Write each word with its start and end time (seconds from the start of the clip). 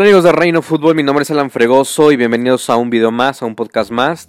Hola 0.00 0.08
amigos 0.08 0.24
de 0.24 0.32
Reino 0.32 0.62
Fútbol, 0.62 0.94
mi 0.94 1.02
nombre 1.02 1.24
es 1.24 1.30
Alan 1.30 1.50
Fregoso 1.50 2.10
y 2.10 2.16
bienvenidos 2.16 2.70
a 2.70 2.76
un 2.78 2.88
video 2.88 3.10
más, 3.10 3.42
a 3.42 3.44
un 3.44 3.54
podcast 3.54 3.90
más. 3.90 4.28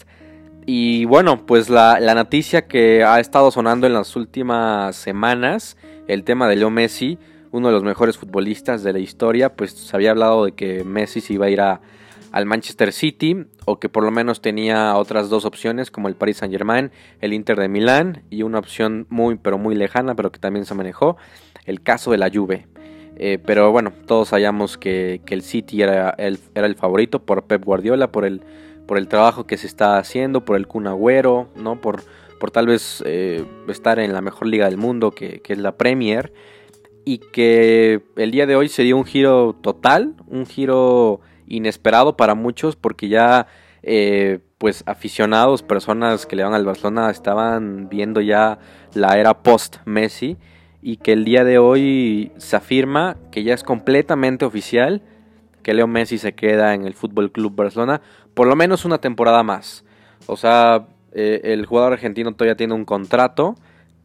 Y 0.66 1.06
bueno, 1.06 1.46
pues 1.46 1.70
la, 1.70 1.98
noticia 2.14 2.68
que 2.68 3.06
ha 3.06 3.22
estado 3.22 3.52
sonando 3.52 3.88
en 3.88 3.94
las 3.94 4.18
últimas 4.18 4.98
semanas, 4.98 5.78
el 6.10 6.26
tema 6.26 6.50
de 6.50 6.58
Leo 6.58 6.70
Messi, 6.70 7.18
uno 7.52 7.70
de 7.70 7.74
los 7.74 7.86
mejores 7.86 8.18
futbolistas 8.18 8.84
de 8.84 8.92
la 8.92 9.00
historia, 9.00 9.56
pues 9.56 9.72
se 9.72 9.96
había 9.96 10.12
hablado 10.12 10.44
de 10.44 10.52
que 10.52 10.84
Messi 10.84 11.22
se 11.22 11.36
iba 11.36 11.46
a 11.46 11.50
ir 11.50 11.62
al 11.62 12.46
Manchester 12.46 12.92
City 12.92 13.46
o 13.64 13.80
que 13.80 13.88
por 13.88 14.04
lo 14.04 14.12
menos 14.12 14.42
tenía 14.42 14.98
otras 14.98 15.30
dos 15.30 15.46
opciones 15.46 15.90
como 15.90 16.10
el 16.10 16.16
Paris 16.16 16.36
Saint 16.36 16.54
Germain, 16.54 16.92
el 17.22 17.32
Inter 17.32 17.58
de 17.58 17.70
Milán 17.70 18.24
y 18.30 18.44
una 18.44 18.60
opción 18.60 19.08
muy 19.08 19.36
pero 19.36 19.58
muy 19.58 19.76
lejana 19.76 20.16
pero 20.16 20.34
que 20.34 20.40
también 20.40 20.66
se 20.66 20.76
manejó, 20.76 21.16
el 21.66 21.82
caso 21.82 22.12
de 22.12 22.18
la 22.18 22.30
Juve. 22.30 22.68
Eh, 23.24 23.38
pero 23.38 23.72
bueno, 23.72 23.94
todos 24.08 24.30
sabíamos 24.30 24.80
que, 24.80 25.22
el 25.28 25.44
City 25.44 25.84
era 25.84 26.10
el, 26.18 26.40
era 26.56 26.66
el, 26.66 26.74
favorito 26.74 27.24
por 27.24 27.44
Pep 27.44 27.64
Guardiola, 27.64 28.12
por 28.12 28.26
el, 28.26 28.42
por 28.88 28.98
el 28.98 29.08
trabajo 29.08 29.46
que 29.46 29.60
se 29.60 29.68
está 29.68 30.00
haciendo, 30.00 30.44
por 30.44 30.58
el 30.58 30.66
Kun 30.66 30.88
Agüero, 30.88 31.48
¿no? 31.56 31.80
por, 31.80 32.02
por 32.40 32.50
tal 32.50 32.66
vez 32.66 33.04
eh, 33.06 33.46
estar 33.68 34.00
en 34.00 34.12
la 34.14 34.22
mejor 34.22 34.48
liga 34.48 34.66
del 34.66 34.78
mundo, 34.78 35.12
que, 35.12 35.40
es 35.48 35.58
la 35.60 35.78
Premier. 35.78 36.34
Y 37.06 37.20
que 37.20 38.02
el 38.16 38.32
día 38.32 38.48
de 38.48 38.56
hoy 38.56 38.70
sería 38.70 38.96
un 38.96 39.06
giro 39.06 39.56
total, 39.62 40.16
un 40.26 40.48
giro 40.48 41.22
inesperado 41.46 42.18
para 42.18 42.34
muchos, 42.34 42.76
porque 42.76 43.08
ya 43.08 43.46
eh, 43.84 44.40
pues 44.58 44.84
aficionados, 44.88 45.62
personas 45.62 46.26
que 46.26 46.36
le 46.36 46.44
van 46.44 46.56
al 46.56 46.66
Barcelona, 46.66 47.12
estaban 47.12 47.88
viendo 47.88 48.20
ya 48.20 48.58
la 48.96 49.20
era 49.20 49.44
post-Messi 49.44 50.38
y 50.82 50.98
que 50.98 51.14
el 51.14 51.26
día 51.26 51.44
de 51.44 51.58
hoy 51.58 52.32
se 52.38 52.56
afirma 52.56 53.18
que 53.32 53.44
ya 53.44 53.54
es 53.54 53.64
completamente 53.64 54.46
oficial 54.46 55.02
que 55.64 55.74
Leo 55.74 55.88
Messi 55.88 56.18
se 56.18 56.34
queda 56.34 56.74
en 56.74 56.86
el 56.86 56.94
Fútbol 56.94 57.32
Club 57.32 57.56
Barcelona 57.56 58.02
por 58.34 58.48
lo 58.48 58.56
menos 58.56 58.86
una 58.86 59.00
temporada 59.00 59.44
más. 59.44 59.84
O 60.28 60.38
sea, 60.38 60.88
eh, 61.14 61.42
el 61.44 61.66
jugador 61.66 61.94
argentino 61.94 62.32
todavía 62.34 62.56
tiene 62.56 62.74
un 62.74 62.86
contrato 62.86 63.56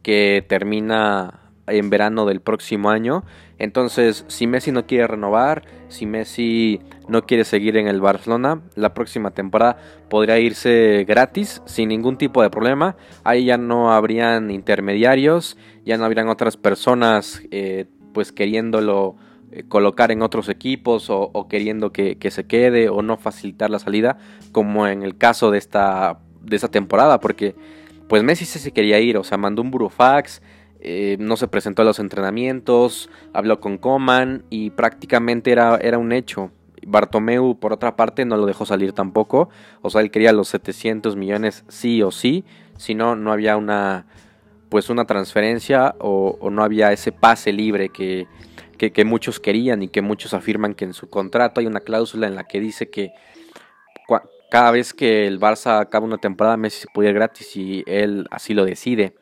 que 0.03 0.45
termina 0.47 1.46
en 1.67 1.89
verano 1.89 2.25
del 2.25 2.41
próximo 2.41 2.89
año. 2.89 3.23
Entonces, 3.59 4.25
si 4.27 4.47
Messi 4.47 4.71
no 4.71 4.85
quiere 4.85 5.07
renovar, 5.07 5.63
si 5.89 6.05
Messi 6.05 6.81
no 7.07 7.23
quiere 7.23 7.43
seguir 7.43 7.77
en 7.77 7.87
el 7.87 8.01
Barcelona, 8.01 8.61
la 8.75 8.93
próxima 8.93 9.31
temporada 9.31 9.77
podría 10.09 10.39
irse 10.39 11.05
gratis, 11.07 11.61
sin 11.65 11.89
ningún 11.89 12.17
tipo 12.17 12.41
de 12.41 12.49
problema. 12.49 12.95
Ahí 13.23 13.45
ya 13.45 13.57
no 13.57 13.91
habrían 13.91 14.51
intermediarios, 14.51 15.57
ya 15.85 15.97
no 15.97 16.05
habrían 16.05 16.29
otras 16.29 16.57
personas 16.57 17.41
eh, 17.51 17.85
pues 18.13 18.31
queriéndolo 18.31 19.15
eh, 19.51 19.63
colocar 19.67 20.11
en 20.11 20.21
otros 20.21 20.49
equipos 20.49 21.09
o, 21.09 21.47
queriendo 21.47 21.93
que, 21.93 22.17
se 22.31 22.47
quede 22.47 22.89
o 22.89 23.01
no 23.01 23.17
facilitar 23.17 23.69
la 23.69 23.79
salida, 23.79 24.17
como 24.51 24.87
en 24.87 25.03
el 25.03 25.17
caso 25.17 25.51
de 25.51 25.57
esta, 25.57 26.19
de 26.41 26.55
esta 26.55 26.67
temporada, 26.67 27.19
porque 27.19 27.55
pues 28.09 28.23
Messi 28.23 28.45
se 28.45 28.71
quería 28.71 28.99
ir, 28.99 29.17
o 29.17 29.23
sea, 29.23 29.37
mandó 29.37 29.61
un 29.61 29.71
burofax, 29.71 30.41
eh, 30.81 31.17
no 31.19 31.37
se 31.37 31.47
presentó 31.47 31.81
a 31.81 31.85
los 31.85 31.99
entrenamientos, 31.99 33.09
habló 33.33 33.59
con 33.59 33.77
Coman 33.77 34.43
y 34.49 34.71
prácticamente 34.71 35.51
era, 35.51 35.77
era 35.77 35.97
un 35.97 36.11
hecho. 36.11 36.51
Bartomeu, 36.85 37.59
por 37.59 37.73
otra 37.73 37.95
parte, 37.95 38.25
no 38.25 38.37
lo 38.37 38.45
dejó 38.45 38.65
salir 38.65 38.93
tampoco. 38.93 39.49
O 39.81 39.89
sea, 39.89 40.01
él 40.01 40.11
quería 40.11 40.31
los 40.31 40.47
700 40.49 41.15
millones 41.15 41.65
sí 41.67 42.01
o 42.01 42.11
sí. 42.11 42.45
Si 42.77 42.95
no, 42.95 43.15
no 43.15 43.31
había 43.31 43.57
una, 43.57 44.05
pues 44.69 44.89
una 44.89 45.05
transferencia 45.05 45.95
o, 45.99 46.49
no 46.49 46.63
había 46.63 46.91
ese 46.91 47.11
pase 47.11 47.51
libre 47.51 47.89
que, 47.89 48.27
que, 48.77 49.05
muchos 49.05 49.39
querían 49.39 49.83
y 49.83 49.89
que 49.89 50.01
muchos 50.01 50.33
afirman 50.33 50.75
que 50.75 50.85
en 50.85 50.93
su 50.93 51.09
contrato 51.09 51.59
hay 51.59 51.67
una 51.67 51.79
cláusula 51.81 52.27
en 52.27 52.35
la 52.35 52.45
que 52.45 52.59
dice 52.59 52.89
que 52.89 53.11
cada 54.49 54.71
vez 54.71 54.93
que 54.93 55.27
el 55.27 55.39
Barça 55.39 55.81
acaba 55.81 56.05
una 56.05 56.19
temporada, 56.19 56.55
Messi 56.55 56.81
se 56.81 56.87
puede 56.93 57.09
ir 57.09 57.15
gratis 57.15 57.55
y 57.57 57.83
él 57.85 58.27
así 58.31 58.53
lo 58.53 58.63
decide. 58.63 59.13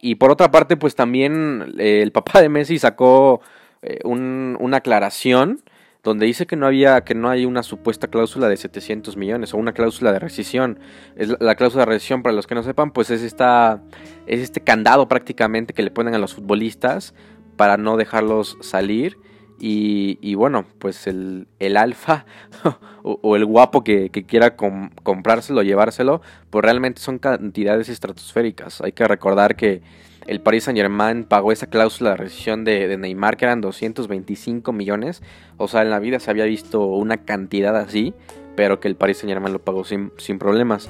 Y 0.00 0.16
por 0.16 0.30
otra 0.30 0.50
parte, 0.50 0.76
pues 0.76 0.94
también 0.94 1.74
eh, 1.78 2.00
el 2.02 2.12
papá 2.12 2.40
de 2.40 2.48
Messi 2.48 2.78
sacó 2.78 3.40
eh, 3.82 3.98
una 4.04 4.78
aclaración 4.78 5.62
donde 6.02 6.24
dice 6.24 6.46
que 6.46 6.56
no 6.56 6.66
había 6.66 7.02
que 7.02 7.14
no 7.14 7.28
hay 7.28 7.44
una 7.44 7.62
supuesta 7.62 8.08
cláusula 8.08 8.48
de 8.48 8.56
700 8.56 9.16
millones 9.16 9.52
o 9.52 9.58
una 9.58 9.72
cláusula 9.72 10.12
de 10.12 10.18
rescisión. 10.18 10.78
Es 11.16 11.28
la, 11.40 11.54
cláusula 11.54 11.84
de 11.84 11.92
rescisión 11.92 12.22
para 12.22 12.34
los 12.34 12.46
que 12.46 12.54
no 12.54 12.62
sepan, 12.62 12.92
pues 12.92 13.10
es 13.10 13.22
esta 13.22 13.82
es 14.26 14.40
este 14.40 14.62
candado 14.62 15.08
prácticamente 15.08 15.74
que 15.74 15.82
le 15.82 15.90
ponen 15.90 16.14
a 16.14 16.18
los 16.18 16.34
futbolistas 16.34 17.14
para 17.56 17.76
no 17.76 17.96
dejarlos 17.98 18.56
salir 18.62 19.18
y, 19.62 20.34
bueno, 20.34 20.64
pues 20.78 21.06
el, 21.06 21.46
el 21.58 21.76
alfa 21.76 22.24
o, 23.02 23.36
el 23.36 23.44
guapo 23.44 23.84
que, 23.84 24.10
quiera 24.10 24.56
comprárselo, 24.56 25.62
llevárselo, 25.62 26.22
pues 26.48 26.64
realmente 26.64 27.00
son 27.00 27.18
cantidades 27.18 27.88
estratosféricas. 27.90 28.80
Hay 28.80 28.92
que 28.92 29.06
recordar 29.06 29.56
que 29.56 29.82
el 30.26 30.40
Paris 30.40 30.64
Saint 30.64 30.78
Germain 30.78 31.24
pagó 31.24 31.52
esa 31.52 31.66
cláusula 31.66 32.10
de 32.10 32.16
rescisión 32.16 32.64
de, 32.64 32.96
Neymar, 32.96 33.36
que 33.36 33.44
eran 33.44 33.60
225 33.60 34.72
millones. 34.72 35.22
O 35.58 35.68
sea, 35.68 35.82
en 35.82 35.90
la 35.90 35.98
vida 35.98 36.20
se 36.20 36.30
había 36.30 36.44
visto 36.44 36.86
una 36.86 37.18
cantidad 37.18 37.76
así, 37.76 38.14
pero 38.56 38.80
que 38.80 38.88
el 38.88 38.96
Paris 38.96 39.18
Saint 39.18 39.30
Germain 39.30 39.52
lo 39.52 39.62
pagó 39.62 39.84
sin, 39.84 40.12
sin 40.16 40.38
problemas. 40.38 40.88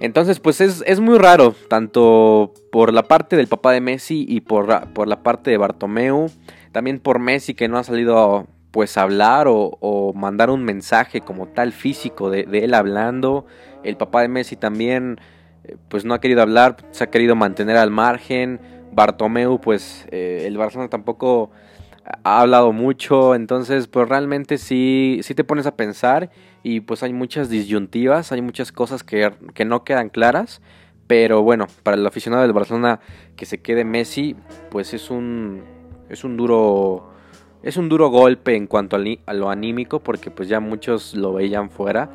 Entonces, 0.00 0.40
pues 0.40 0.60
es, 0.60 0.82
es, 0.86 0.98
muy 0.98 1.18
raro, 1.18 1.54
tanto 1.68 2.52
por 2.72 2.92
la 2.92 3.04
parte 3.04 3.36
del 3.36 3.46
papá 3.46 3.72
de 3.72 3.80
Messi 3.80 4.26
y 4.28 4.40
por, 4.40 4.88
por 4.92 5.06
la 5.06 5.22
parte 5.22 5.50
de 5.50 5.56
Bartomeu. 5.56 6.30
También 6.74 6.98
por 6.98 7.20
Messi 7.20 7.54
que 7.54 7.68
no 7.68 7.78
ha 7.78 7.84
salido 7.84 8.48
pues 8.72 8.98
hablar 8.98 9.46
o, 9.48 10.12
mandar 10.16 10.50
un 10.50 10.64
mensaje 10.64 11.20
como 11.20 11.46
tal 11.46 11.70
físico 11.70 12.30
de, 12.30 12.48
él 12.50 12.74
hablando. 12.74 13.46
El 13.84 13.96
papá 13.96 14.22
de 14.22 14.28
Messi 14.28 14.56
también 14.56 15.20
eh, 15.62 15.76
pues 15.88 16.04
no 16.04 16.14
ha 16.14 16.20
querido 16.20 16.42
hablar, 16.42 16.78
se 16.90 17.04
ha 17.04 17.10
querido 17.10 17.36
mantener 17.36 17.76
al 17.76 17.92
margen. 17.92 18.58
Bartomeu 18.90 19.60
pues 19.60 20.04
eh, 20.10 20.42
el 20.48 20.58
Barcelona 20.58 20.90
tampoco 20.90 21.52
ha 22.24 22.40
hablado 22.40 22.72
mucho, 22.72 23.36
entonces 23.36 23.86
pues 23.86 24.08
realmente 24.08 24.58
sí, 24.58 25.20
sí 25.22 25.36
te 25.36 25.44
pones 25.44 25.66
a 25.66 25.76
pensar 25.76 26.30
y 26.64 26.80
pues 26.80 27.04
hay 27.04 27.12
muchas 27.12 27.48
disyuntivas, 27.48 28.32
hay 28.32 28.42
muchas 28.42 28.72
cosas 28.72 29.04
que, 29.04 29.32
que 29.54 29.64
no 29.64 29.84
quedan 29.84 30.08
claras, 30.08 30.60
pero 31.06 31.44
bueno, 31.44 31.68
para 31.84 31.96
el 31.96 32.04
aficionado 32.04 32.42
del 32.42 32.52
Barcelona 32.52 32.98
que 33.36 33.46
se 33.46 33.62
quede 33.62 33.84
Messi 33.84 34.34
pues 34.70 34.92
es 34.92 35.08
un, 35.08 35.73
es 36.08 36.24
un 36.24 36.36
duro 36.36 37.10
es 37.62 37.76
un 37.76 37.88
duro 37.88 38.08
golpe 38.08 38.56
en 38.56 38.66
cuanto 38.66 38.96
a 38.96 39.32
lo 39.34 39.50
anímico 39.50 40.00
porque 40.00 40.30
pues 40.30 40.48
ya 40.48 40.60
muchos 40.60 41.14
lo 41.14 41.32
veían 41.32 41.70
fuera 41.70 42.10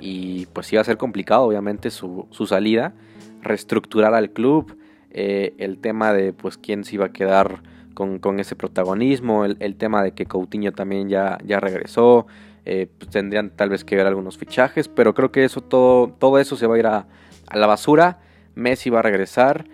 y 0.00 0.46
pues 0.46 0.72
iba 0.72 0.80
a 0.80 0.84
ser 0.84 0.96
complicado 0.96 1.44
obviamente 1.44 1.90
su, 1.90 2.26
salida 2.46 2.94
reestructurar 3.42 4.14
al 4.14 4.30
club 4.30 4.76
eh, 5.10 5.54
el 5.58 5.78
tema 5.78 6.12
de 6.12 6.32
pues 6.32 6.56
quién 6.56 6.84
se 6.84 6.96
iba 6.96 7.06
a 7.06 7.12
quedar 7.12 7.62
con, 7.94 8.40
ese 8.40 8.56
protagonismo 8.56 9.44
el, 9.44 9.76
tema 9.76 10.02
de 10.02 10.12
que 10.12 10.26
Coutinho 10.26 10.72
también 10.72 11.08
ya, 11.08 11.38
ya 11.44 11.60
regresó 11.60 12.26
eh, 12.64 12.88
pues 12.98 13.10
tendrían 13.10 13.50
tal 13.50 13.68
vez 13.68 13.84
que 13.84 13.94
ver 13.94 14.06
algunos 14.06 14.38
fichajes 14.38 14.88
pero 14.88 15.14
creo 15.14 15.30
que 15.30 15.44
eso 15.44 15.60
todo 15.60 16.08
todo 16.08 16.38
eso 16.38 16.56
se 16.56 16.66
va 16.66 16.76
a 16.76 16.78
ir 16.78 16.86
a, 16.86 17.06
a 17.48 17.58
la 17.58 17.66
basura. 17.66 18.18
Messi 18.54 18.90
va 18.90 19.00
a 19.00 19.02
regresar 19.02 19.64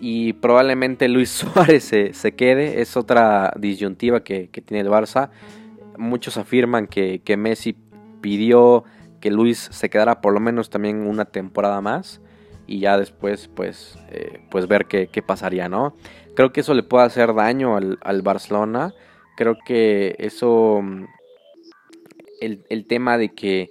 y 0.00 0.34
probablemente 0.34 1.08
Luis 1.08 1.30
Suárez 1.54 1.84
se, 1.84 2.34
quede. 2.34 2.80
Es 2.80 2.96
otra 2.96 3.52
disyuntiva 3.56 4.22
que, 4.22 4.48
tiene 4.48 4.80
el 4.80 4.88
Barça. 4.88 5.30
Muchos 5.96 6.36
afirman 6.36 6.86
que, 6.86 7.36
Messi 7.36 7.76
pidió 8.20 8.84
que 9.20 9.30
Luis 9.30 9.68
se 9.72 9.88
quedara 9.88 10.20
por 10.20 10.34
lo 10.34 10.40
menos 10.40 10.68
también 10.68 11.06
una 11.06 11.24
temporada 11.24 11.80
más 11.80 12.20
y 12.66 12.80
ya 12.80 12.98
después 12.98 13.48
pues, 13.48 13.98
eh, 14.10 14.40
pues 14.50 14.66
ver 14.68 14.86
qué, 14.86 15.22
pasaría, 15.22 15.68
¿no? 15.68 15.96
Creo 16.34 16.52
que 16.52 16.60
eso 16.60 16.74
le 16.74 16.82
puede 16.82 17.04
hacer 17.04 17.34
daño 17.34 17.76
al, 17.76 18.22
Barcelona. 18.22 18.92
Creo 19.36 19.56
que 19.64 20.16
eso, 20.18 20.82
el, 22.40 22.64
el 22.68 22.86
tema 22.86 23.18
de 23.18 23.30
que, 23.30 23.70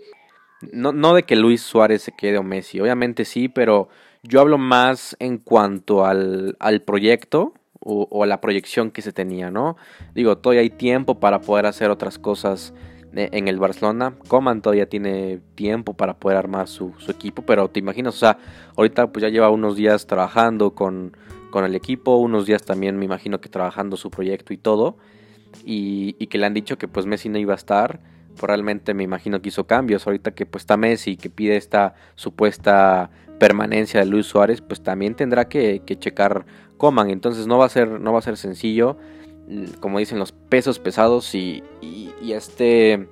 no, 0.71 0.91
no 0.91 1.13
de 1.13 1.23
que 1.23 1.35
Luis 1.35 1.61
Suárez 1.61 2.03
se 2.03 2.13
quede 2.13 2.37
o 2.37 2.43
Messi, 2.43 2.79
obviamente 2.79 3.25
sí, 3.25 3.49
pero 3.49 3.89
yo 4.23 4.39
hablo 4.39 4.57
más 4.57 5.15
en 5.19 5.37
cuanto 5.37 6.05
al, 6.05 6.55
proyecto 6.85 7.53
o, 7.79 8.23
a 8.23 8.25
la 8.25 8.39
proyección 8.39 8.89
que 8.89 9.01
se 9.01 9.11
tenía, 9.11 9.51
¿no? 9.51 9.75
Digo, 10.15 10.37
todavía 10.37 10.61
hay 10.61 10.69
tiempo 10.69 11.19
para 11.19 11.41
poder 11.41 11.65
hacer 11.65 11.89
otras 11.89 12.17
cosas 12.17 12.73
en 13.13 13.47
el 13.47 13.59
Barcelona. 13.59 14.15
Coman 14.27 14.61
todavía 14.61 14.87
tiene 14.87 15.41
tiempo 15.55 15.93
para 15.93 16.15
poder 16.15 16.37
armar 16.37 16.67
su, 16.67 16.93
equipo, 17.09 17.43
pero 17.43 17.69
te 17.69 17.79
imaginas, 17.79 18.15
o 18.15 18.17
sea, 18.17 18.37
ahorita 18.77 19.11
pues 19.11 19.21
ya 19.21 19.29
lleva 19.29 19.49
unos 19.49 19.75
días 19.75 20.07
trabajando 20.07 20.73
con, 20.73 21.15
el 21.53 21.75
equipo, 21.75 22.15
unos 22.15 22.47
días 22.47 22.63
también 22.63 22.97
me 22.97 23.05
imagino 23.05 23.39
que 23.39 23.49
trabajando 23.49 23.97
su 23.97 24.09
proyecto 24.09 24.53
y 24.53 24.57
todo, 24.57 24.97
y, 25.63 26.15
y 26.17 26.27
que 26.27 26.39
le 26.39 26.47
han 26.47 26.53
dicho 26.55 26.79
que 26.79 26.87
pues 26.87 27.05
Messi 27.05 27.29
no 27.29 27.37
iba 27.37 27.53
a 27.53 27.57
estar 27.57 27.99
pues 28.33 28.47
realmente 28.47 28.93
me 28.93 29.03
imagino 29.03 29.41
que 29.41 29.49
hizo 29.49 29.65
cambios. 29.65 30.05
Ahorita 30.07 30.31
que 30.31 30.45
pues 30.45 30.63
está 30.63 30.77
Messi 30.77 31.17
que 31.17 31.29
pide 31.29 31.55
esta 31.55 31.95
supuesta 32.15 33.11
permanencia 33.39 33.99
de 33.99 34.05
Luis 34.05 34.25
Suárez, 34.25 34.61
pues 34.61 34.81
también 34.81 35.15
tendrá 35.15 35.47
que, 35.47 35.81
checar 35.99 36.45
Coman. 36.77 37.09
Entonces 37.09 37.47
no 37.47 37.57
va 37.57 37.65
a 37.65 37.69
ser, 37.69 37.87
no 37.99 38.13
va 38.13 38.19
a 38.19 38.23
ser 38.23 38.37
sencillo. 38.37 38.97
Como 39.79 39.99
dicen 39.99 40.19
los 40.19 40.31
pesos 40.31 40.79
pesados 40.79 41.35
y, 41.35 41.63
y, 41.81 42.31
este 42.31 43.09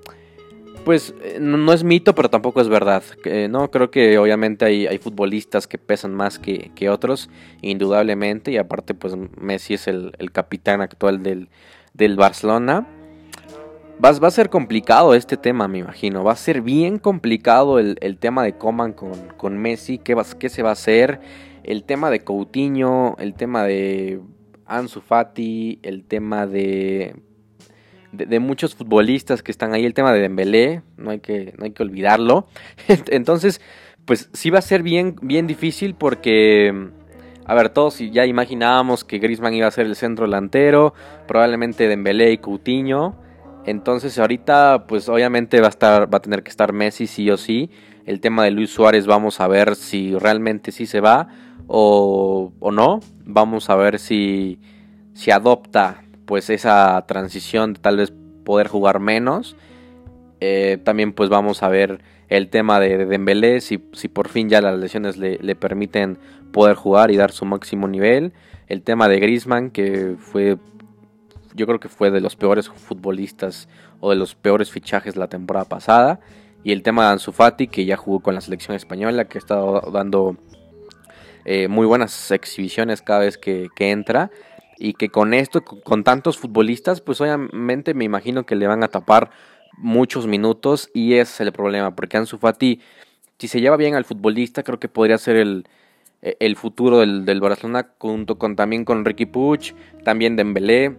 Pues 0.85 1.13
eh, 1.21 1.39
no 1.41 1.73
es 1.73 1.83
mito, 1.83 2.15
pero 2.15 2.29
tampoco 2.29 2.61
es 2.61 2.69
verdad. 2.69 3.03
no 3.49 3.69
creo 3.69 3.91
que 3.91 4.17
obviamente 4.17 4.65
hay, 4.65 4.87
hay 4.87 4.97
futbolistas 4.97 5.67
que 5.67 5.77
pesan 5.77 6.13
más 6.15 6.39
que, 6.39 6.89
otros, 6.89 7.29
indudablemente. 7.61 8.51
Y 8.51 8.57
aparte, 8.57 8.93
pues 8.93 9.15
Messi 9.39 9.73
es 9.73 9.87
el, 9.87 10.13
capitán 10.31 10.81
actual 10.81 11.21
del, 11.21 11.49
del 11.93 12.15
Barcelona. 12.15 12.87
Va, 14.03 14.09
a 14.09 14.31
ser 14.31 14.49
complicado 14.49 15.13
este 15.13 15.37
tema, 15.37 15.67
me 15.67 15.79
imagino. 15.79 16.23
Va 16.23 16.31
a 16.31 16.35
ser 16.35 16.61
bien 16.61 16.97
complicado 16.97 17.77
el, 17.77 18.17
tema 18.17 18.43
de 18.43 18.53
Coman 18.53 18.93
con, 18.93 19.13
con 19.37 19.57
Messi. 19.57 19.99
¿Qué, 19.99 20.15
va, 20.15 20.25
¿Qué 20.39 20.49
se 20.49 20.63
va 20.63 20.69
a 20.69 20.73
hacer? 20.73 21.19
El 21.63 21.83
tema 21.83 22.09
de 22.09 22.21
Coutinho, 22.21 23.15
el 23.19 23.35
tema 23.35 23.63
de 23.63 24.19
Ansu 24.65 25.01
Fati, 25.01 25.79
el 25.83 26.03
tema 26.03 26.47
de 26.47 27.13
de, 28.11 28.39
muchos 28.39 28.75
futbolistas 28.75 29.41
que 29.41 29.51
están 29.51 29.73
ahí, 29.73 29.85
el 29.85 29.93
tema 29.93 30.11
de 30.13 30.19
Dembélé, 30.19 30.81
no 30.97 31.11
hay 31.11 31.19
que, 31.19 31.53
no 31.57 31.65
hay 31.65 31.71
que 31.71 31.83
olvidarlo. 31.83 32.47
Entonces, 33.07 33.61
pues 34.05 34.29
sí 34.33 34.49
va 34.49 34.59
a 34.59 34.63
ser 34.63 34.83
bien, 34.83 35.15
bien 35.21 35.47
difícil 35.47 35.95
porque, 35.95 36.89
a 37.45 37.55
ver, 37.55 37.69
todos 37.69 37.99
ya 37.99 38.25
imaginábamos 38.25 39.03
que 39.03 39.19
Griezmann 39.19 39.53
iba 39.53 39.67
a 39.67 39.71
ser 39.71 39.85
el 39.85 39.95
centro 39.95 40.25
delantero, 40.25 40.93
probablemente 41.27 41.87
Dembélé 41.87 42.31
y 42.31 42.37
Coutinho. 42.37 43.15
Entonces 43.65 44.17
ahorita, 44.17 44.85
pues 44.87 45.07
obviamente 45.09 45.59
va 45.59 45.67
a 45.67 45.69
estar, 45.69 46.13
va 46.13 46.17
a 46.17 46.21
tener 46.21 46.43
que 46.43 46.49
estar 46.49 46.73
Messi 46.73 47.07
sí 47.07 47.29
o 47.29 47.37
sí. 47.37 47.69
El 48.05 48.19
tema 48.19 48.43
de 48.43 48.51
Luis 48.51 48.71
Suárez, 48.71 49.05
vamos 49.05 49.39
a 49.39 49.47
ver 49.47 49.75
si 49.75 50.17
realmente 50.17 50.71
sí 50.71 50.85
se 50.85 51.01
va 51.01 51.27
o, 51.67 52.51
o 52.59 52.71
no. 52.71 52.99
Vamos 53.25 53.69
a 53.69 53.75
ver 53.75 53.99
si, 53.99 54.59
si 55.13 55.31
adopta 55.31 56.03
pues 56.25 56.49
esa 56.49 57.03
transición 57.07 57.73
de 57.73 57.79
tal 57.79 57.97
vez 57.97 58.13
poder 58.43 58.67
jugar 58.67 58.99
menos. 58.99 59.55
Eh, 60.39 60.79
también 60.83 61.13
pues 61.13 61.29
vamos 61.29 61.61
a 61.61 61.67
ver 61.67 62.01
el 62.27 62.49
tema 62.49 62.79
de, 62.79 63.05
Dembélé, 63.05 63.61
si, 63.61 63.83
si, 63.93 64.07
por 64.07 64.27
fin 64.27 64.49
ya 64.49 64.61
las 64.61 64.79
lesiones 64.79 65.17
le, 65.17 65.55
permiten 65.55 66.17
poder 66.51 66.75
jugar 66.75 67.11
y 67.11 67.17
dar 67.17 67.31
su 67.31 67.45
máximo 67.45 67.87
nivel. 67.87 68.33
El 68.67 68.81
tema 68.81 69.07
de 69.07 69.19
Griezmann, 69.19 69.69
que 69.69 70.15
fue, 70.17 70.57
yo 71.55 71.65
creo 71.67 71.79
que 71.79 71.89
fue 71.89 72.11
de 72.11 72.21
los 72.21 72.35
peores 72.35 72.69
futbolistas 72.69 73.67
o 73.99 74.09
de 74.09 74.15
los 74.15 74.35
peores 74.35 74.71
fichajes 74.71 75.15
la 75.15 75.27
temporada 75.27 75.65
pasada. 75.65 76.19
Y 76.63 76.71
el 76.71 76.83
tema 76.83 77.05
de 77.05 77.13
Ansu 77.13 77.31
Fati, 77.31 77.67
que 77.67 77.85
ya 77.85 77.97
jugó 77.97 78.19
con 78.19 78.35
la 78.35 78.41
selección 78.41 78.75
española, 78.75 79.25
que 79.25 79.37
ha 79.37 79.39
estado 79.39 79.81
dando 79.91 80.37
eh, 81.45 81.67
muy 81.67 81.87
buenas 81.87 82.31
exhibiciones 82.31 83.01
cada 83.01 83.21
vez 83.21 83.37
que, 83.37 83.69
que 83.75 83.91
entra 83.91 84.29
y 84.77 84.93
que 84.93 85.09
con 85.09 85.33
esto, 85.33 85.63
con 85.63 86.03
tantos 86.03 86.37
futbolistas, 86.37 87.01
pues 87.01 87.21
obviamente 87.21 87.93
me 87.93 88.05
imagino 88.05 88.45
que 88.45 88.55
le 88.55 88.67
van 88.67 88.83
a 88.83 88.87
tapar 88.87 89.29
muchos 89.77 90.27
minutos 90.27 90.89
y 90.93 91.13
ese 91.13 91.33
es 91.33 91.41
el 91.41 91.51
problema, 91.51 91.95
porque 91.95 92.17
Ansu 92.17 92.37
Fati, 92.37 92.81
si 93.37 93.47
se 93.47 93.61
lleva 93.61 93.77
bien 93.77 93.95
al 93.95 94.05
futbolista, 94.05 94.63
creo 94.63 94.79
que 94.79 94.87
podría 94.87 95.17
ser 95.17 95.35
el, 95.35 95.67
e, 96.21 96.37
el 96.39 96.55
futuro 96.55 96.99
del, 96.99 97.25
del 97.25 97.41
Barcelona 97.41 97.91
junto 97.97 98.37
con 98.37 98.55
también 98.55 98.85
con 98.85 99.05
Ricky 99.05 99.25
Puch, 99.25 99.73
también 100.03 100.35
Dembélé. 100.35 100.97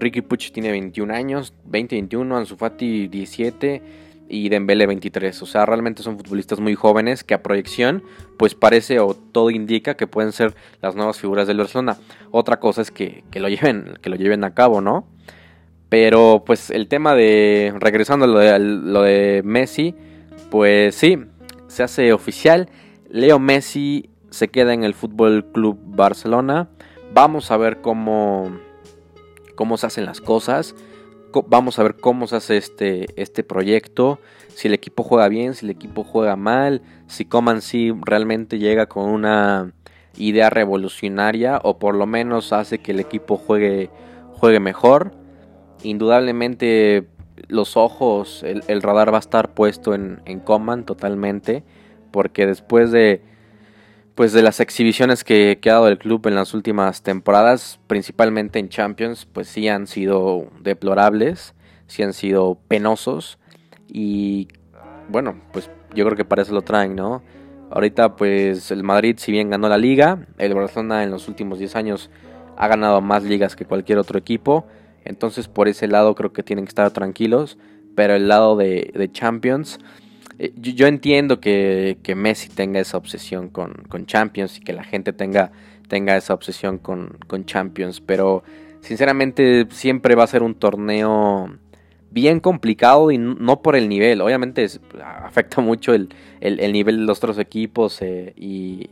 Ricky 0.00 0.22
Puch 0.22 0.50
tiene 0.50 0.70
21 0.70 1.12
años, 1.14 1.54
20, 1.66 1.94
21, 1.94 2.36
Ansu 2.36 2.56
Fati 2.56 3.06
17 3.08 3.82
y 4.28 4.48
Dembele 4.48 4.86
23. 4.86 5.42
O 5.42 5.46
sea, 5.46 5.66
realmente 5.66 6.02
son 6.02 6.16
futbolistas 6.16 6.58
muy 6.60 6.74
jóvenes 6.74 7.22
que 7.24 7.34
a 7.34 7.42
proyección 7.42 8.02
pues 8.38 8.54
parece 8.54 8.98
o 9.00 9.14
todo 9.14 9.50
indica 9.50 9.96
que 9.96 10.06
pueden 10.06 10.32
ser 10.32 10.54
las 10.80 10.94
nuevas 10.94 11.18
figuras 11.18 11.46
del 11.46 11.58
Barcelona. 11.58 11.98
Otra 12.30 12.58
cosa 12.58 12.80
es 12.80 12.90
que, 12.90 13.24
lo, 13.34 13.48
lleven, 13.48 13.98
que 14.00 14.08
lo 14.08 14.16
lleven 14.16 14.44
a 14.44 14.54
cabo, 14.54 14.80
¿no? 14.80 15.06
Pero 15.90 16.44
pues 16.46 16.70
el 16.70 16.88
tema 16.88 17.14
de, 17.14 17.74
regresando 17.78 18.24
a 18.24 18.28
lo 18.28 18.38
de, 18.38 18.58
lo 18.58 19.02
de 19.02 19.42
Messi, 19.44 19.94
pues 20.50 20.94
sí, 20.94 21.18
se 21.66 21.82
hace 21.82 22.12
oficial. 22.12 22.68
Leo 23.10 23.38
Messi 23.38 24.08
se 24.30 24.48
queda 24.48 24.72
en 24.72 24.84
el 24.84 24.94
Fútbol 24.94 25.44
Club 25.52 25.78
Barcelona. 25.84 26.68
Vamos 27.12 27.50
a 27.50 27.56
ver 27.56 27.80
cómo, 27.80 28.52
cómo 29.60 29.76
se 29.76 29.86
hacen 29.86 30.06
las 30.06 30.22
cosas 30.22 30.74
vamos 31.46 31.78
a 31.78 31.82
ver 31.82 31.96
cómo 31.96 32.26
se 32.26 32.36
hace 32.36 32.56
este, 32.56 33.06
este 33.20 33.44
proyecto, 33.44 34.18
si 34.54 34.68
el 34.68 34.74
equipo 34.74 35.02
juega 35.02 35.28
bien, 35.28 35.52
si 35.52 35.66
el 35.66 35.70
equipo 35.70 36.02
juega 36.02 36.34
mal, 36.34 36.80
si 37.08 37.26
Coman 37.26 37.60
sí 37.60 37.92
realmente 38.02 38.58
llega 38.58 38.86
con 38.86 39.04
una 39.04 39.74
idea 40.16 40.48
revolucionaria 40.48 41.60
o 41.62 41.78
por 41.78 41.94
lo 41.94 42.06
menos 42.06 42.54
hace 42.54 42.78
que 42.78 42.92
el 42.92 43.00
equipo 43.00 43.36
juegue, 43.36 43.90
juegue 44.32 44.60
mejor. 44.60 45.12
Indudablemente 45.82 47.06
los 47.48 47.76
ojos, 47.76 48.42
el, 48.42 48.82
radar 48.82 49.12
va 49.12 49.18
a 49.18 49.20
estar 49.20 49.52
puesto 49.52 49.94
en, 49.94 50.22
en 50.24 50.40
Coman 50.40 50.86
totalmente, 50.86 51.64
porque 52.10 52.46
después 52.46 52.90
de 52.90 53.22
pues 54.20 54.34
de 54.34 54.42
las 54.42 54.60
exhibiciones 54.60 55.24
que, 55.24 55.58
ha 55.64 55.68
dado 55.70 55.88
el 55.88 55.96
club 55.96 56.26
en 56.26 56.34
las 56.34 56.52
últimas 56.52 57.02
temporadas, 57.02 57.80
principalmente 57.86 58.58
en 58.58 58.68
Champions, 58.68 59.24
pues 59.24 59.48
sí 59.48 59.66
han 59.66 59.86
sido 59.86 60.50
deplorables, 60.60 61.54
sí 61.86 62.02
han 62.02 62.12
sido 62.12 62.58
penosos 62.68 63.38
y 63.88 64.48
bueno, 65.08 65.40
pues 65.54 65.70
yo 65.94 66.04
creo 66.04 66.18
que 66.18 66.26
para 66.26 66.42
eso 66.42 66.52
lo 66.52 66.60
traen, 66.60 66.96
¿no? 66.96 67.22
Ahorita 67.70 68.16
pues 68.16 68.70
el 68.70 68.82
Madrid 68.82 69.14
si 69.16 69.32
bien 69.32 69.48
ganó 69.48 69.70
la 69.70 69.78
liga, 69.78 70.26
el 70.36 70.52
Barcelona 70.52 71.02
en 71.02 71.10
los 71.10 71.26
últimos 71.26 71.58
10 71.58 71.76
años 71.76 72.10
ha 72.58 72.68
ganado 72.68 73.00
más 73.00 73.22
ligas 73.22 73.56
que 73.56 73.64
cualquier 73.64 73.96
otro 73.96 74.18
equipo, 74.18 74.66
entonces 75.02 75.48
por 75.48 75.66
ese 75.66 75.88
lado 75.88 76.14
creo 76.14 76.34
que 76.34 76.42
tienen 76.42 76.66
que 76.66 76.70
estar 76.72 76.90
tranquilos, 76.90 77.56
pero 77.94 78.16
el 78.16 78.28
lado 78.28 78.58
de 78.58 79.08
Champions 79.12 79.78
eh, 80.42 80.54
yo, 80.56 80.86
entiendo 80.86 81.38
que, 81.38 81.98
Messi 82.16 82.48
tenga 82.48 82.80
esa 82.80 82.96
obsesión 82.96 83.50
con, 83.50 84.06
Champions 84.06 84.56
y 84.56 84.60
que 84.62 84.72
la 84.72 84.84
gente 84.84 85.12
tenga, 85.12 85.52
tenga 85.86 86.16
esa 86.16 86.32
obsesión 86.32 86.78
con, 86.78 87.18
Champions, 87.44 88.00
pero 88.00 88.42
sinceramente 88.80 89.66
siempre 89.70 90.14
va 90.14 90.24
a 90.24 90.26
ser 90.26 90.42
un 90.42 90.54
torneo 90.54 91.54
bien 92.10 92.40
complicado 92.40 93.10
y 93.10 93.18
no 93.18 93.60
por 93.60 93.76
el 93.76 93.90
nivel. 93.90 94.22
Obviamente 94.22 94.66
afecta 95.04 95.60
mucho 95.60 95.92
el, 95.92 96.08
nivel 96.40 97.00
de 97.00 97.04
los 97.04 97.18
otros 97.18 97.38
equipos 97.38 98.00
eh, 98.00 98.32
y, 98.34 98.88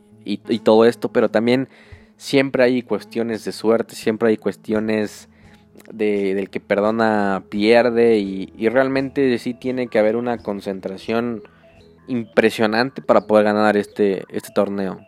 todo 0.65 0.85
esto, 0.85 1.11
pero 1.11 1.31
también 1.31 1.71
siempre 2.19 2.63
hay 2.63 2.83
cuestiones 2.83 3.47
de 3.47 3.53
suerte, 3.53 3.95
siempre 3.95 4.29
hay 4.29 4.37
cuestiones 4.37 5.31
del 5.93 6.51
que 6.51 6.61
perdona 6.61 7.45
pierde 7.49 8.19
y, 8.19 8.69
realmente 8.69 9.39
sí 9.39 9.55
tiene 9.55 9.89
que 9.89 9.99
haber 9.99 10.17
una 10.17 10.39
concentración 10.39 11.43
impresionante 12.07 13.03
para 13.03 13.27
poder 13.27 13.45
ganar 13.45 13.77
este, 13.77 14.25
este 14.31 14.51
torneo. 14.53 15.01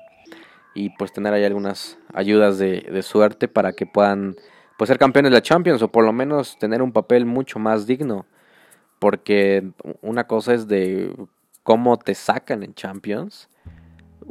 Y 0.74 0.90
pues 0.90 1.12
tener 1.12 1.32
ahí 1.34 1.44
algunas 1.44 1.98
ayudas 2.14 2.58
de, 2.58 3.02
suerte 3.02 3.48
para 3.48 3.72
que 3.72 3.86
puedan 3.86 4.36
pues 4.78 4.88
ser 4.88 4.98
campeones 4.98 5.30
de 5.30 5.36
la 5.36 5.42
Champions 5.42 5.82
o 5.82 5.88
por 5.88 6.04
lo 6.04 6.12
menos 6.12 6.58
tener 6.58 6.80
un 6.80 6.92
papel 6.92 7.26
mucho 7.26 7.58
más 7.58 7.86
digno. 7.86 8.26
Porque 8.98 9.70
una 10.02 10.26
cosa 10.26 10.54
es 10.54 10.68
de 10.68 11.14
cómo 11.62 11.98
te 11.98 12.14
sacan 12.14 12.62
en 12.62 12.74
Champions 12.74 13.48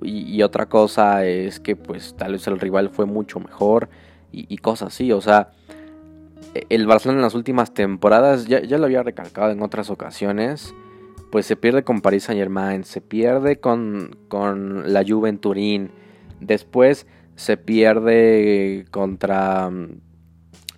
y, 0.01 0.35
y 0.35 0.43
otra 0.43 0.67
cosa 0.67 1.25
es 1.25 1.59
que 1.59 1.75
pues 1.75 2.15
tal 2.15 2.33
vez 2.33 2.47
el 2.47 2.59
rival 2.59 2.89
fue 2.89 3.05
mucho 3.05 3.39
mejor 3.39 3.89
y, 4.31 4.45
y 4.53 4.57
cosas 4.57 4.93
así. 4.93 5.11
O 5.11 5.21
sea 5.21 5.51
el 6.69 6.87
Barcelona 6.87 7.19
en 7.19 7.23
las 7.23 7.35
últimas 7.35 7.73
temporadas, 7.73 8.47
ya, 8.47 8.61
lo 8.77 8.85
había 8.85 9.03
recalcado 9.03 9.51
en 9.51 9.61
otras 9.61 9.89
ocasiones, 9.89 10.73
pues 11.31 11.45
se 11.45 11.55
pierde 11.55 11.83
con 11.83 12.01
Paris 12.01 12.23
Saint 12.23 12.39
Germain, 12.39 12.83
se 12.83 13.01
pierde 13.01 13.59
con, 13.59 14.17
con 14.27 14.91
la 14.91 15.03
Juve 15.07 15.29
en 15.29 15.37
Turín, 15.37 15.91
después 16.39 17.05
se 17.35 17.57
pierde 17.57 18.85
contra, 18.89 19.69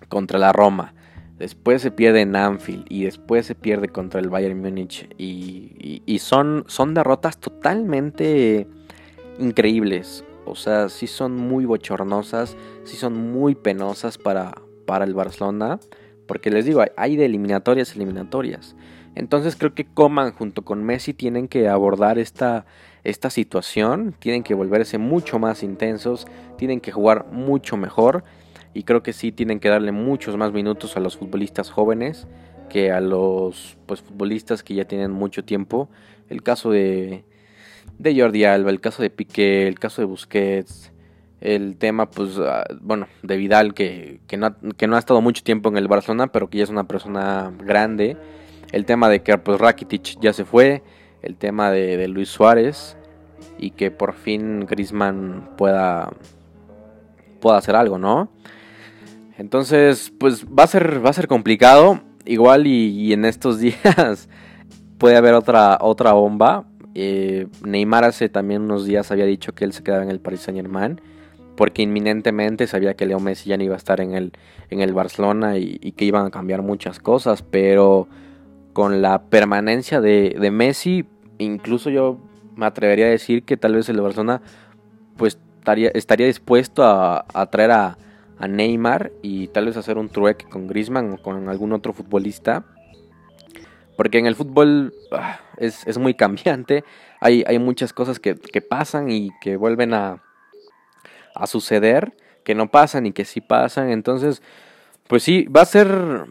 contra 0.08 0.38
la 0.38 0.52
Roma, 0.52 0.94
después 1.38 1.80
se 1.80 1.90
pierde 1.90 2.20
en 2.20 2.36
Anfield 2.36 2.84
y 2.88 3.04
después 3.04 3.46
se 3.46 3.54
pierde 3.54 3.88
contra 3.88 4.20
el 4.20 4.28
Bayern 4.28 4.60
Múnich 4.60 5.08
y, 5.16 6.02
y, 6.04 6.18
son, 6.18 6.64
son 6.68 6.94
derrotas 6.94 7.38
totalmente 7.38 8.68
increíbles. 9.38 10.24
O 10.44 10.56
sea, 10.56 10.88
sí 10.88 11.06
son 11.06 11.36
muy 11.36 11.64
bochornosas, 11.64 12.56
sí 12.84 12.96
son 12.96 13.32
muy 13.32 13.54
penosas 13.54 14.18
para, 14.18 14.54
para 14.92 15.06
el 15.06 15.14
Barcelona, 15.14 15.80
porque 16.26 16.50
les 16.50 16.66
digo, 16.66 16.84
hay 16.98 17.16
de 17.16 17.24
eliminatorias 17.24 17.96
eliminatorias. 17.96 18.76
Entonces 19.14 19.56
creo 19.56 19.74
que 19.74 19.86
Coman 19.86 20.32
junto 20.32 20.66
con 20.66 20.84
Messi 20.84 21.14
tienen 21.14 21.48
que 21.48 21.66
abordar 21.66 22.18
esta, 22.18 22.66
esta 23.02 23.30
situación, 23.30 24.14
tienen 24.18 24.42
que 24.42 24.52
volverse 24.52 24.98
mucho 24.98 25.38
más 25.38 25.62
intensos, 25.62 26.26
tienen 26.58 26.82
que 26.82 26.92
jugar 26.92 27.24
mucho 27.32 27.78
mejor 27.78 28.22
y 28.74 28.82
creo 28.82 29.02
que 29.02 29.14
sí 29.14 29.32
tienen 29.32 29.60
que 29.60 29.70
darle 29.70 29.92
muchos 29.92 30.36
más 30.36 30.52
minutos 30.52 30.94
a 30.98 31.00
los 31.00 31.16
futbolistas 31.16 31.70
jóvenes 31.70 32.26
que 32.68 32.92
a 32.92 33.00
los 33.00 33.78
pues, 33.86 34.02
futbolistas 34.02 34.62
que 34.62 34.74
ya 34.74 34.84
tienen 34.84 35.10
mucho 35.10 35.42
tiempo. 35.42 35.88
El 36.28 36.42
caso 36.42 36.70
de, 36.70 37.24
de 37.98 38.20
Jordi 38.20 38.44
Alba, 38.44 38.68
el 38.68 38.82
caso 38.82 39.02
de 39.02 39.08
Piqué, 39.08 39.66
el 39.66 39.78
caso 39.78 40.02
de 40.02 40.06
Busquets, 40.06 40.91
el 41.42 41.76
tema, 41.76 42.08
pues, 42.10 42.38
ah, 42.38 42.64
bueno, 42.80 43.08
de 43.22 43.36
Vidal, 43.36 43.74
que, 43.74 44.20
que, 44.26 44.36
no, 44.36 44.56
que 44.76 44.86
no 44.86 44.96
ha 44.96 44.98
estado 44.98 45.20
mucho 45.20 45.42
tiempo 45.42 45.68
en 45.68 45.76
el 45.76 45.88
Barcelona, 45.88 46.28
pero 46.28 46.48
que 46.48 46.58
ya 46.58 46.64
es 46.64 46.70
una 46.70 46.84
persona 46.84 47.52
grande. 47.64 48.16
el 48.70 48.86
tema 48.86 49.08
de 49.08 49.22
que 49.22 49.36
pues, 49.38 49.60
Rakitic 49.60 50.20
ya 50.20 50.32
se 50.32 50.44
fue, 50.44 50.82
el 51.22 51.36
tema 51.36 51.70
de, 51.70 52.08
Luis 52.08 52.28
Suárez 52.28 52.96
y 53.58 53.70
que 53.70 53.90
por 53.90 54.14
fin 54.14 54.66
Griezmann 54.66 55.50
pueda, 55.56 56.12
pueda 57.40 57.58
hacer 57.58 57.76
algo, 57.76 57.98
¿no? 57.98 58.30
Entonces, 59.38 60.12
pues 60.18 60.46
va 60.46 60.64
a 60.64 60.66
ser, 60.66 61.04
va 61.04 61.10
a 61.10 61.14
ser 61.14 61.26
complicado. 61.26 62.00
Igual 62.24 62.66
y, 62.66 63.12
en 63.12 63.24
estos 63.24 63.58
días 63.60 64.28
puede 64.98 65.16
haber 65.16 65.34
otra, 65.34 65.78
otra 65.80 66.12
bomba. 66.12 66.64
Eh, 66.94 67.48
Neymar 67.64 68.04
hace 68.04 68.28
también 68.28 68.62
unos 68.62 68.84
días 68.84 69.10
había 69.10 69.24
dicho 69.24 69.54
que 69.54 69.64
él 69.64 69.72
se 69.72 69.82
quedaba 69.82 70.04
en 70.04 70.10
el 70.10 70.20
Paris 70.20 70.40
Saint 70.40 70.60
Germain. 70.60 71.00
Porque 71.56 71.82
inminentemente 71.82 72.66
sabía 72.66 72.94
que 72.94 73.06
Leo 73.06 73.20
Messi 73.20 73.50
ya 73.50 73.56
no 73.56 73.64
iba 73.64 73.74
a 73.74 73.78
estar 73.78 74.00
en 74.00 74.14
el, 74.14 74.32
en 74.70 74.80
el 74.80 74.94
Barcelona 74.94 75.58
y, 75.58 75.92
que 75.92 76.04
iban 76.04 76.26
a 76.26 76.30
cambiar 76.30 76.62
muchas 76.62 76.98
cosas. 76.98 77.42
Pero 77.42 78.08
con 78.72 79.02
la 79.02 79.22
permanencia 79.24 80.00
de, 80.00 80.36
de, 80.40 80.50
Messi, 80.50 81.04
incluso 81.38 81.90
yo 81.90 82.18
me 82.56 82.66
atrevería 82.66 83.06
a 83.06 83.10
decir 83.10 83.44
que 83.44 83.56
tal 83.56 83.74
vez 83.74 83.88
el 83.88 84.00
Barcelona 84.00 84.40
pues 85.16 85.38
estaría, 85.58 85.90
estaría 85.90 86.26
dispuesto 86.26 86.84
a, 86.84 87.24
a 87.32 87.46
traer 87.46 87.70
a, 87.70 87.98
a, 88.38 88.48
Neymar 88.48 89.12
y 89.22 89.48
tal 89.48 89.66
vez 89.66 89.76
hacer 89.76 89.98
un 89.98 90.08
trueque 90.08 90.46
con 90.46 90.66
Griezmann 90.66 91.12
o 91.12 91.18
con 91.18 91.48
algún 91.48 91.72
otro 91.72 91.92
futbolista. 91.92 92.64
Porque 93.96 94.18
en 94.18 94.26
el 94.26 94.34
fútbol 94.34 94.94
ah, 95.12 95.38
es, 95.58 95.86
es, 95.86 95.98
muy 95.98 96.14
cambiante, 96.24 96.82
hay, 97.20 97.44
hay 97.46 97.58
muchas 97.58 97.92
cosas 97.92 98.18
que, 98.18 98.34
que, 98.34 98.60
pasan 98.60 99.10
y 99.10 99.30
que 99.40 99.56
vuelven 99.56 99.94
a, 99.94 100.22
a 101.34 101.46
suceder, 101.46 102.14
que 102.44 102.54
no 102.54 102.70
pasan 102.70 103.06
y 103.06 103.12
que 103.12 103.24
sí 103.24 103.40
pasan, 103.40 103.90
entonces 103.90 104.42
pues 105.12 105.24
sí, 105.24 105.44
va 105.44 105.60
a 105.60 105.66
ser, 105.66 105.88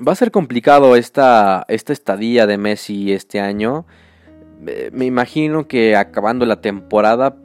va 0.08 0.14
a 0.14 0.16
ser 0.16 0.32
complicado 0.32 0.96
esta, 0.96 1.66
esta 1.68 1.94
estadía 1.94 2.48
de 2.48 2.58
Messi 2.58 3.14
este 3.14 3.40
año. 3.40 3.86
Eh, 4.66 4.90
me 4.92 5.06
imagino 5.06 5.68
que 5.68 5.96
acabando 5.96 6.48
la 6.48 6.62
temporada, 6.62 7.36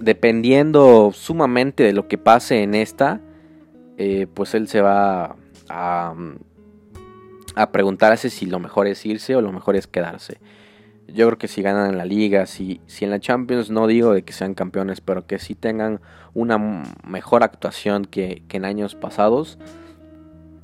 dependiendo 0.00 1.12
sumamente 1.14 1.84
de 1.84 1.92
lo 1.92 2.08
que 2.08 2.18
pase 2.18 2.64
en 2.64 2.74
esta, 2.74 3.20
eh, 3.98 4.26
pues 4.34 4.54
él 4.54 4.66
se 4.66 4.80
va 4.80 5.36
a, 5.68 6.14
a 7.54 7.70
preguntarse 7.70 8.28
si 8.28 8.46
lo 8.46 8.58
mejor 8.58 8.88
es 8.88 9.06
irse 9.06 9.36
o 9.36 9.42
lo 9.42 9.52
mejor 9.52 9.76
es 9.76 9.86
quedarse. 9.86 10.38
Yo 11.06 11.26
creo 11.26 11.38
que 11.38 11.46
si 11.46 11.62
ganan 11.62 11.90
en 11.90 11.98
la 11.98 12.04
liga, 12.04 12.46
si, 12.46 12.80
si 12.86 13.04
en 13.04 13.12
la 13.12 13.20
Champions 13.20 13.70
no 13.70 13.86
digo 13.86 14.12
de 14.12 14.22
que 14.22 14.32
sean 14.32 14.54
campeones, 14.54 15.00
pero 15.00 15.24
que 15.26 15.38
si 15.38 15.54
tengan 15.54 16.00
una 16.34 16.84
mejor 17.06 17.42
actuación 17.42 18.04
que, 18.04 18.42
en 18.50 18.64
años 18.64 18.94
pasados, 18.94 19.58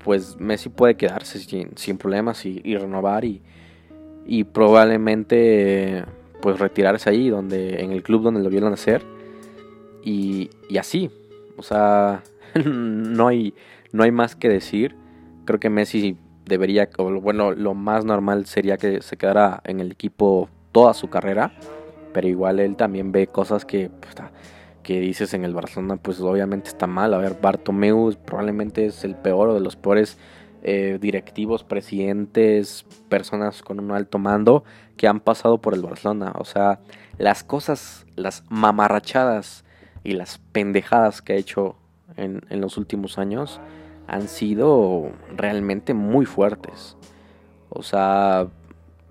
pues 0.05 0.39
Messi 0.39 0.69
puede 0.69 0.97
quedarse 0.97 1.39
sin, 1.39 1.99
problemas 1.99 2.45
y, 2.47 2.61
renovar 2.77 3.25
y, 3.25 3.43
probablemente 4.53 6.05
pues 6.41 6.59
retirarse 6.59 7.11
ahí 7.11 7.29
donde 7.29 7.83
en 7.83 7.93
el 7.93 8.03
club 8.03 8.23
donde 8.23 8.41
lo 8.41 8.51
vieron 8.51 8.73
hacer. 8.73 9.03
Y, 10.05 10.51
así 10.79 11.11
o 11.57 11.63
sea 11.63 12.23
no 12.65 13.29
hay 13.29 13.55
no 13.93 14.05
hay 14.05 14.13
más 14.13 14.37
que 14.37 14.49
decir. 14.49 14.95
Creo 15.45 15.59
que 15.59 15.71
Messi 15.71 16.17
debería 16.45 16.89
bueno 16.99 17.53
lo 17.53 17.75
más 17.75 18.05
normal 18.05 18.47
sería 18.47 18.77
que 18.77 19.03
se 19.03 19.17
quedara 19.17 19.63
en 19.65 19.81
el 19.81 19.91
equipo 19.91 20.49
toda 20.71 20.95
su 20.95 21.09
carrera 21.09 21.53
pero 22.17 22.29
igual 22.29 22.61
él 22.61 22.77
también 22.77 23.13
ve 23.13 23.27
cosas 23.27 23.67
que 23.67 23.91
que 24.87 25.01
dices 25.01 25.35
en 25.35 25.45
el 25.45 25.53
Barcelona, 25.53 25.97
pues 25.97 26.21
obviamente 26.21 26.69
está 26.69 26.87
mal. 26.87 27.13
A 27.13 27.19
ver, 27.19 27.37
Bartomeu 27.43 28.15
probablemente 28.25 28.87
es 28.87 29.03
el 29.03 29.17
peor 29.17 29.49
o 29.49 29.55
de 29.55 29.61
los 29.61 29.75
peores 29.75 30.17
eh, 30.63 30.99
directivos, 31.01 31.65
presidentes, 31.65 32.87
personas 33.09 33.63
con 33.63 33.81
un 33.81 33.91
alto 33.91 34.21
mando 34.21 34.63
que 34.97 35.09
han 35.09 35.19
pasado 35.19 35.61
por 35.61 35.75
el 35.75 35.83
Barcelona. 35.83 36.35
O 36.39 36.45
sea, 36.45 36.79
las 37.19 37.43
cosas, 37.43 38.07
las 38.15 38.45
mamarrachadas 38.49 39.65
y 40.05 40.13
las 40.13 40.39
pendejadas 40.53 41.21
que 41.21 41.33
ha 41.33 41.37
hecho 41.37 41.75
en, 42.17 42.43
en 42.49 42.61
los 42.61 42.79
últimos 42.79 43.19
años 43.19 43.61
han 44.07 44.29
sido 44.29 45.11
realmente 45.37 45.95
muy 45.95 46.27
fuertes. 46.27 46.97
O 47.71 47.83
sea, 47.83 48.47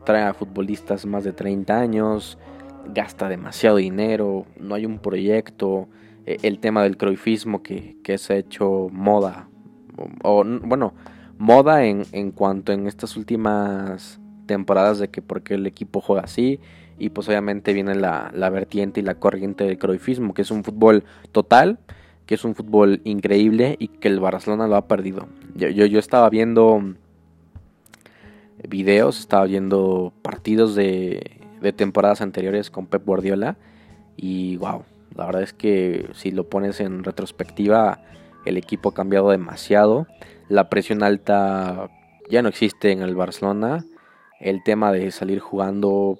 trae 0.05 0.23
a 0.23 0.33
futbolistas 0.33 1.05
más 1.05 1.25
de 1.25 1.33
30 1.33 1.77
años, 1.77 2.37
gasta 2.93 3.29
demasiado 3.29 3.77
dinero, 3.77 4.45
no 4.59 4.75
hay 4.75 4.85
un 4.85 4.99
proyecto, 4.99 5.87
e, 6.25 6.37
el 6.43 6.59
tema 6.59 6.83
del 6.83 6.97
croifismo 6.97 7.63
que, 7.63 7.97
que 8.03 8.17
se 8.17 8.33
ha 8.33 8.37
hecho 8.37 8.89
moda, 8.91 9.49
o, 10.23 10.43
bueno, 10.43 10.93
moda 11.37 11.85
en, 11.85 12.03
en, 12.11 12.31
cuanto 12.31 12.71
en 12.73 12.87
estas 12.87 13.15
últimas 13.17 14.19
temporadas 14.45 14.99
de 14.99 15.09
que 15.09 15.21
porque 15.21 15.55
el 15.55 15.65
equipo 15.67 16.01
juega 16.01 16.23
así, 16.23 16.59
y 16.97 17.09
pues 17.09 17.27
obviamente 17.27 17.73
viene 17.73 17.95
la, 17.95 18.31
la 18.33 18.49
vertiente 18.49 19.01
y 19.01 19.03
la 19.03 19.15
corriente 19.15 19.65
del 19.65 19.77
croifismo, 19.77 20.33
que 20.33 20.43
es 20.43 20.51
un 20.51 20.63
fútbol 20.63 21.03
total, 21.31 21.79
que 22.25 22.35
es 22.35 22.45
un 22.45 22.55
fútbol 22.55 23.01
increíble 23.03 23.75
y 23.79 23.89
que 23.89 24.07
el 24.07 24.19
Barcelona 24.19 24.67
lo 24.67 24.75
ha 24.75 24.87
perdido. 24.87 25.27
Yo, 25.55 25.69
yo, 25.69 25.85
yo 25.85 25.99
estaba 25.99 26.29
viendo 26.29 26.95
videos, 28.67 29.19
estaba 29.19 29.45
viendo 29.45 30.13
partidos 30.21 30.73
de, 30.75 31.44
de 31.65 31.73
temporadas 31.73 32.21
anteriores 32.21 32.69
con 32.69 32.85
Pep 32.85 33.03
Guardiola. 33.03 33.57
Y 34.15 34.57
wow, 34.57 34.83
la 35.15 35.25
verdad 35.25 35.41
es 35.41 35.51
que 35.51 36.07
si 36.13 36.29
lo 36.29 36.47
pones 36.47 36.79
en 36.79 37.03
retrospectiva, 37.03 38.03
el 38.45 38.57
equipo 38.57 38.89
ha 38.89 38.93
cambiado 38.93 39.31
demasiado. 39.31 40.05
La 40.47 40.69
presión 40.69 41.01
alta 41.01 41.89
ya 42.29 42.43
no 42.43 42.49
existe 42.49 42.91
en 42.91 43.01
el 43.01 43.15
Barcelona. 43.15 43.83
El 44.39 44.63
tema 44.63 44.91
de 44.91 45.09
salir 45.09 45.39
jugando, 45.39 46.19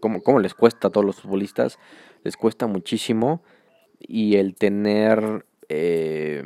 como, 0.00 0.40
les 0.40 0.54
cuesta 0.54 0.88
a 0.88 0.90
todos 0.90 1.06
los 1.06 1.20
futbolistas? 1.20 1.78
Les 2.24 2.36
cuesta 2.36 2.66
muchísimo. 2.66 3.42
Y 4.00 4.34
el 4.34 4.56
tener 4.56 5.46
eh, 5.68 6.42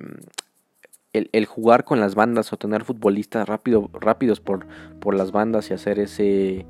el, 1.14 1.46
jugar 1.46 1.84
con 1.84 2.00
las 2.00 2.14
bandas 2.14 2.52
o 2.52 2.58
tener 2.58 2.84
futbolistas 2.84 3.48
rápido, 3.48 3.88
rápidos 3.94 4.40
por, 4.40 4.66
por 5.00 5.14
las 5.14 5.32
bandas 5.32 5.70
y 5.70 5.74
hacer 5.74 5.98
ese, 5.98 6.66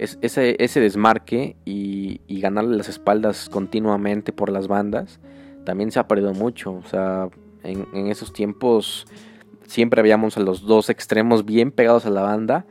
ese, 0.00 0.80
desmarque 0.80 1.56
y, 1.66 2.22
y, 2.26 2.40
ganarle 2.40 2.76
las 2.76 2.88
espaldas 2.88 3.50
continuamente 3.50 4.32
por 4.32 4.50
las 4.50 4.66
bandas, 4.66 5.20
también 5.64 5.90
se 5.90 5.98
ha 5.98 6.08
perdido 6.08 6.32
mucho. 6.32 6.72
O 6.72 6.84
sea, 6.84 7.28
en, 7.62 8.06
esos 8.06 8.32
tiempos 8.32 9.06
siempre 9.66 10.00
habíamos 10.00 10.36
a 10.36 10.40
los 10.40 10.62
dos 10.62 10.88
extremos 10.88 11.44
bien 11.44 11.70
pegados 11.70 12.06
a 12.06 12.10
la 12.10 12.22
banda, 12.22 12.64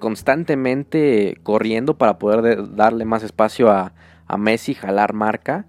constantemente 0.00 1.38
corriendo 1.44 1.96
para 1.96 2.18
poder 2.18 2.74
darle 2.74 3.04
más 3.04 3.22
espacio 3.22 3.70
a, 3.70 3.92
a 4.26 4.36
Messi, 4.36 4.74
jalar 4.74 5.12
marca. 5.12 5.66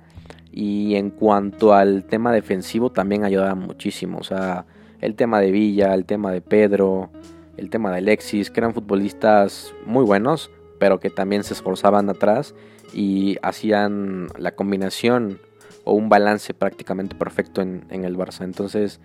Y 0.52 0.96
en 0.96 1.10
cuanto 1.10 1.74
al 1.74 2.06
tema 2.06 2.32
defensivo 2.32 2.92
también 2.92 3.24
ayudaba 3.24 3.56
muchísimo. 3.56 4.20
O 4.20 4.24
sea, 4.24 4.66
el 5.00 5.16
tema 5.16 5.40
de 5.40 5.52
Villa, 5.52 5.94
el 5.94 6.06
tema 6.06 6.32
de 6.32 6.42
Pedro, 6.42 7.10
el 7.58 7.70
tema 7.70 7.92
de 7.92 7.98
Alexis, 7.98 8.50
que 8.50 8.60
eran 8.60 8.74
futbolistas 8.74 9.74
muy 9.86 10.04
buenos, 10.04 10.52
pero 10.80 11.00
que 11.00 11.10
también 11.10 11.44
se 11.44 11.54
esforzaban 11.54 12.10
atrás 12.10 12.56
y 12.94 13.38
hacían 13.42 14.28
la 14.38 14.52
combinación 14.52 15.40
o 15.84 15.94
un 15.94 16.10
balance 16.10 16.54
prácticamente 16.54 17.16
perfecto 17.16 17.62
en, 17.62 17.86
el 17.90 18.18
Barça. 18.18 18.44
Entonces, 18.44 19.00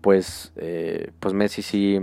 pues, 0.00 0.52
eh, 0.56 1.12
pues 1.20 1.34
Messi 1.34 1.62
sí, 1.62 2.00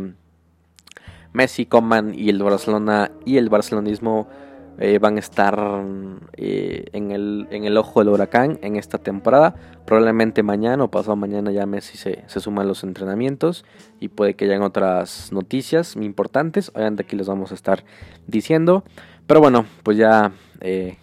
Messi, 1.33 1.65
Coman 1.65 2.13
y 2.15 2.29
el 2.29 2.41
Barcelona 2.41 3.11
y 3.25 3.37
el 3.37 3.49
barcelonismo 3.49 4.27
eh, 4.77 4.99
van 4.99 5.15
a 5.15 5.19
estar 5.19 5.83
eh, 6.33 6.85
en, 6.91 7.11
el, 7.11 7.47
en 7.51 7.63
el 7.63 7.77
ojo 7.77 8.01
del 8.01 8.09
huracán 8.09 8.59
en 8.61 8.75
esta 8.75 8.97
temporada. 8.97 9.55
Probablemente 9.85 10.43
mañana 10.43 10.83
o 10.83 10.91
pasado 10.91 11.15
mañana 11.15 11.51
ya 11.51 11.65
Messi 11.65 11.97
se, 11.97 12.23
se 12.27 12.39
suma 12.39 12.63
a 12.63 12.65
los 12.65 12.83
entrenamientos 12.83 13.63
y 13.99 14.09
puede 14.09 14.33
que 14.35 14.45
hayan 14.45 14.63
otras 14.63 15.31
noticias 15.31 15.95
importantes. 15.95 16.71
Obviamente 16.75 17.03
aquí 17.03 17.15
les 17.15 17.27
vamos 17.27 17.51
a 17.51 17.55
estar 17.55 17.83
diciendo. 18.27 18.83
Pero 19.27 19.39
bueno, 19.39 19.65
pues 19.83 19.97
ya, 19.97 20.33
eh, 20.59 20.97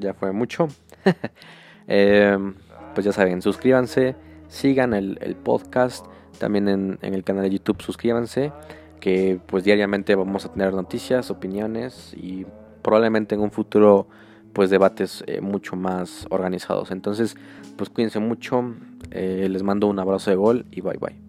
ya 0.00 0.14
fue 0.14 0.32
mucho. 0.32 0.68
pues 1.86 3.04
ya 3.04 3.12
saben, 3.12 3.42
suscríbanse, 3.42 4.14
sigan 4.48 4.94
el, 4.94 5.18
el 5.22 5.34
podcast. 5.34 6.06
También 6.38 6.68
en, 6.68 6.98
en 7.02 7.14
el 7.14 7.24
canal 7.24 7.42
de 7.42 7.50
YouTube 7.50 7.82
suscríbanse 7.82 8.52
que 9.00 9.40
pues 9.46 9.64
diariamente 9.64 10.14
vamos 10.14 10.44
a 10.44 10.52
tener 10.52 10.72
noticias, 10.72 11.30
opiniones 11.30 12.14
y 12.14 12.46
probablemente 12.88 13.34
en 13.34 13.42
un 13.42 13.50
futuro 13.50 14.08
pues 14.54 14.70
debates 14.70 15.22
eh, 15.26 15.42
mucho 15.42 15.76
más 15.76 16.26
organizados. 16.30 16.90
Entonces 16.90 17.36
pues 17.76 17.90
cuídense 17.90 18.18
mucho, 18.18 18.74
eh, 19.10 19.46
les 19.50 19.62
mando 19.62 19.88
un 19.88 19.98
abrazo 19.98 20.30
de 20.30 20.36
gol 20.36 20.64
y 20.70 20.80
bye 20.80 20.96
bye. 20.96 21.27